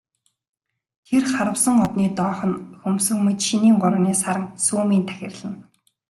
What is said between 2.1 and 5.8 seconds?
доохон хөмсөг мэт шинийн гуравны саран сүүмийн тахирлана.